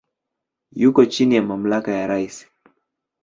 [0.79, 2.35] Yuko chini ya mamlaka ya rais.